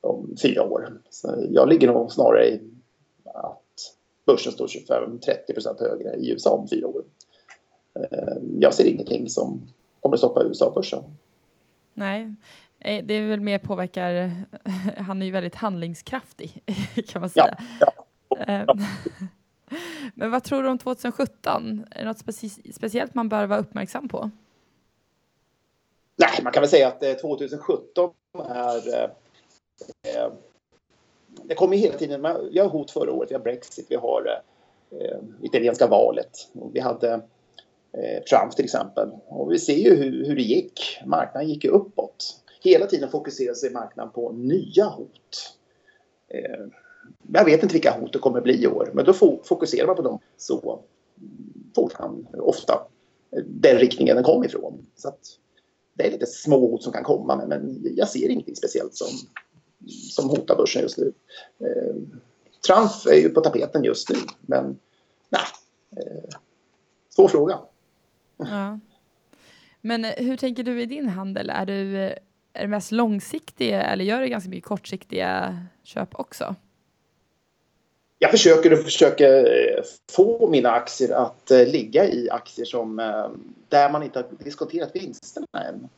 [0.00, 1.00] om fyra år.
[1.10, 2.60] Så jag ligger nog snarare i
[3.24, 3.94] att
[4.26, 7.04] börsen står 25-30 procent högre i USA om fyra år.
[7.94, 9.62] Eh, jag ser ingenting som
[10.00, 11.02] kommer att stoppa USA-börsen.
[11.94, 12.34] Nej,
[12.84, 14.32] det är väl mer påverkar,
[14.98, 16.62] han är ju väldigt handlingskraftig
[17.08, 17.58] kan man säga.
[17.80, 17.92] Ja,
[18.46, 18.76] ja.
[20.14, 21.86] Men vad tror du om 2017?
[21.90, 24.30] Är det något speci speciellt man bör vara uppmärksam på?
[26.16, 29.04] Nej, man kan väl säga att 2017 eh, är...
[30.06, 30.32] Eh,
[31.44, 34.42] det kommer hela tiden, vi har hot förra året, vi har Brexit, vi har
[34.90, 36.48] eh, italienska valet.
[36.72, 37.12] Vi hade
[37.92, 39.08] eh, Trump till exempel.
[39.26, 41.00] Och vi ser ju hur, hur det gick.
[41.04, 42.43] Marknaden gick ju uppåt.
[42.64, 45.58] Hela tiden fokuserar sig marknaden på nya hot.
[46.28, 46.66] Eh,
[47.32, 49.12] jag vet inte vilka hot det kommer bli i år, men då
[49.44, 50.80] fokuserar man på dem så
[51.74, 52.86] fort man ofta
[53.46, 54.86] den riktningen den kom ifrån.
[54.96, 55.20] Så att
[55.94, 59.08] det är lite små hot som kan komma, men, men jag ser ingenting speciellt som,
[59.88, 61.12] som hotar börsen just nu.
[61.58, 61.94] Eh,
[62.66, 64.78] Trump är ju på tapeten just nu, men
[65.28, 65.42] nej.
[65.96, 66.38] Eh,
[67.08, 67.58] svår fråga.
[68.36, 68.78] Ja.
[69.80, 71.50] Men eh, hur tänker du i din handel?
[71.50, 72.12] Är du, eh,
[72.54, 76.54] är det mest långsiktiga eller gör du ganska mycket kortsiktiga köp också?
[78.24, 83.28] jag försöker och försöker eh, få mina aktier att eh, ligga i aktier som, eh,
[83.68, 85.88] där man inte har diskonterat vinsterna än.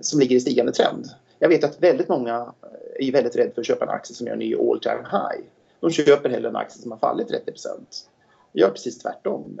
[0.00, 1.06] Som ligger i stigande trend.
[1.38, 2.52] Jag vet att väldigt många
[2.98, 5.44] är väldigt rädda för att köpa en aktie som gör en ny all time high.
[5.80, 7.34] De köper hellre en aktie som har fallit 30%
[8.52, 9.60] Jag gör precis tvärtom.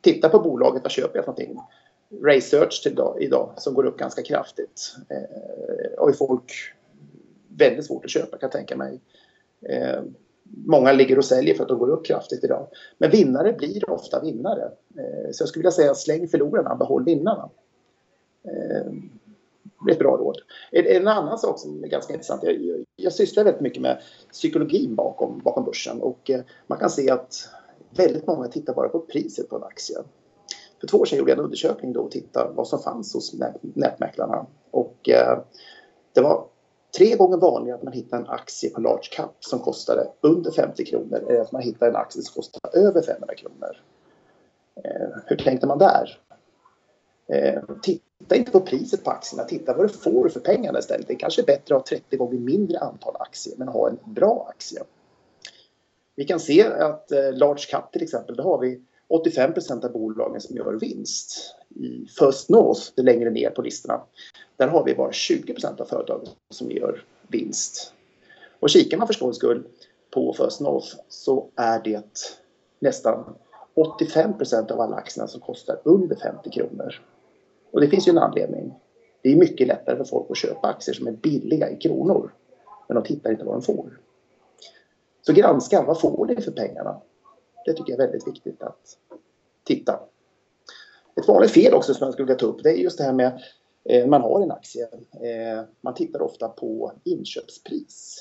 [0.00, 1.60] Titta på bolaget, vad köper jag för någonting?
[2.22, 4.96] Research till idag, idag som går upp ganska kraftigt.
[5.08, 6.52] Eh, och folk
[7.48, 9.00] väldigt svårt att köpa kan jag tänka mig
[9.68, 10.02] eh,
[10.44, 12.66] många ligger och säljer för att de går upp kraftigt idag.
[12.98, 14.62] Men vinnare blir ofta vinnare.
[14.98, 17.50] Eh, så jag skulle vilja säga släng förlorarna, behåll vinnarna.
[18.44, 18.92] Eh,
[19.84, 20.38] det är ett bra råd.
[20.72, 22.42] En annan sak som är ganska intressant.
[22.42, 24.00] Jag, jag sysslar väldigt mycket med
[24.32, 27.48] psykologin bakom, bakom börsen och eh, man kan se att
[27.96, 29.96] väldigt många tittar bara på priset på en aktie.
[30.84, 33.34] För två år sedan gjorde jag en undersökning då och tittade vad som fanns hos
[33.62, 34.46] nätmäklarna.
[34.70, 35.38] Och eh,
[36.12, 36.46] det var
[36.96, 40.84] tre gånger vanligare att man hittade en aktie på large cap som kostade under 50
[40.84, 43.82] kronor än att man hittade en aktie som kostade över 500 kronor.
[44.84, 46.18] Eh, hur tänkte man där?
[47.28, 51.08] Eh, titta inte på priset på aktierna, titta vad du får för pengarna istället.
[51.08, 53.98] Det är kanske är bättre att ha 30 gånger mindre antal aktier men ha en
[54.04, 54.82] bra aktie.
[56.16, 60.40] Vi kan se att eh, large cap till exempel, då har vi 85% av bolagen
[60.40, 61.54] som gör vinst.
[61.74, 64.02] I First North, längre ner på listorna,
[64.56, 67.92] där har vi bara 20% av företagen som gör vinst.
[68.60, 69.64] Och kikar man för skojs skull
[70.10, 72.28] på First North så är det
[72.78, 73.34] nästan
[73.74, 76.94] 85% av alla aktierna som kostar under 50 kronor.
[77.72, 78.74] Och det finns ju en anledning.
[79.22, 82.32] Det är mycket lättare för folk att köpa aktier som är billiga i kronor.
[82.88, 84.00] Men de tittar inte vad de får.
[85.22, 87.00] Så granska, vad får ni för pengarna?
[87.64, 88.98] Det tycker jag är väldigt viktigt att
[89.64, 90.00] titta.
[91.20, 93.12] Ett vanligt fel också som jag skulle vilja ta upp det är just det här
[93.12, 93.42] med
[93.84, 94.88] Eh, man har en aktie.
[95.12, 98.18] Eh, man tittar ofta på inköpspris.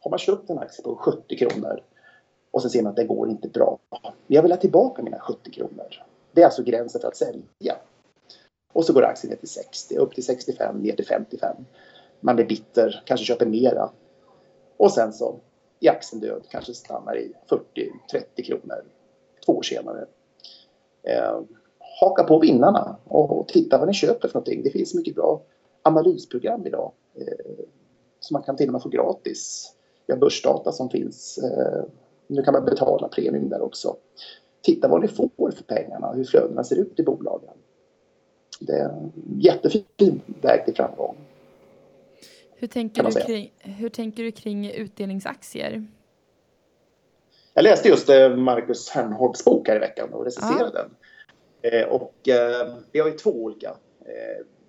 [0.00, 1.80] Har man köpt en aktie på 70 kronor
[2.50, 3.78] och så ser man att det går inte bra.
[4.26, 6.02] Jag vill ha tillbaka mina 70 kronor.
[6.32, 7.76] Det är alltså gränsen för att sälja.
[8.72, 11.56] Och så går aktien ner till 60, upp till 65, ner till 55.
[12.20, 13.90] Man blir bitter, kanske köper mera.
[14.76, 15.36] Och sen så
[15.80, 18.84] i aktien död, kanske stannar i 40-30 kronor
[19.46, 20.06] två år senare.
[21.02, 21.40] Eh,
[22.00, 24.62] haka på vinnarna och titta vad ni köper för någonting.
[24.62, 25.42] Det finns mycket bra
[25.82, 27.64] analysprogram idag eh,
[28.20, 29.72] som man kan till och med få gratis.
[30.06, 31.38] Vi har börsdata som finns.
[31.38, 31.84] Eh,
[32.26, 33.96] nu kan man betala premium där också.
[34.62, 37.54] Titta vad ni får för pengarna, hur flödena ser ut i bolagen.
[38.60, 41.16] Det är en jättefin väg till framgång.
[42.60, 45.86] Hur tänker, du kring, hur tänker du kring utdelningsaktier?
[47.54, 50.82] Jag läste just eh, Marcus Hernholms bok här i veckan och recenserade ja.
[50.82, 50.90] den.
[51.72, 53.76] Eh, och eh, vi har ju två olika.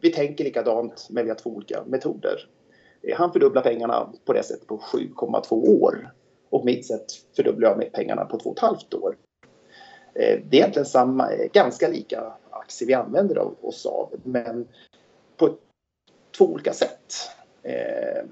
[0.01, 2.47] Vi tänker likadant men vi har två olika metoder.
[3.15, 6.13] Han fördubblar pengarna på det sättet på 7,2 år.
[6.49, 9.17] Och mitt sätt fördubblar jag pengarna på 2,5 år.
[10.13, 14.67] Det är egentligen samma, ganska lika aktier vi använder oss av men
[15.37, 15.57] på
[16.37, 17.13] två olika sätt.
[17.63, 18.25] Eh,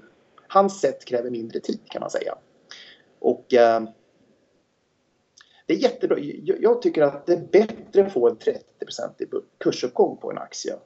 [0.48, 2.38] hans sätt kräver mindre tid kan man säga.
[3.18, 3.82] Och eh,
[5.66, 6.18] det är jättebra.
[6.42, 9.28] Jag tycker att det är bättre att få en 30-procentig
[9.58, 10.76] kursuppgång på en aktie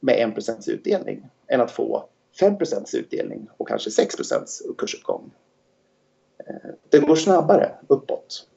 [0.00, 2.08] med 1 utdelning än att få
[2.40, 2.56] 5
[2.94, 4.14] utdelning och kanske 6
[4.78, 5.30] kursuppgång.
[6.46, 8.48] Eh, det går snabbare uppåt.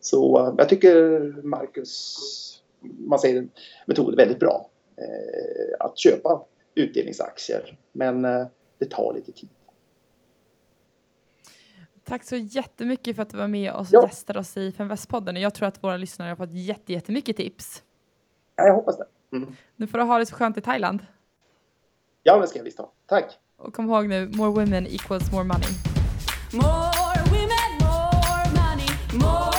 [0.00, 2.16] Så eh, jag tycker Marcus,
[2.80, 3.48] man säger
[3.86, 4.70] metod är väldigt bra.
[4.96, 6.44] Eh, att köpa
[6.74, 7.78] utdelningsaktier.
[7.92, 8.22] Men
[8.78, 9.48] det tar lite tid.
[12.04, 14.02] Tack så jättemycket för att du var med och ja.
[14.02, 15.36] gästade oss i Femvästpodden.
[15.36, 17.82] Jag tror att våra lyssnare har fått jätte, jättemycket tips.
[18.56, 19.36] Ja, jag hoppas det.
[19.36, 19.56] Mm.
[19.76, 21.06] Nu får du ha det så skönt i Thailand.
[22.22, 22.92] Ja, det ska jag visst ha.
[23.06, 23.38] Tack.
[23.56, 25.68] Och kom ihåg nu, more women equals more money.
[26.52, 29.53] More women, more money, more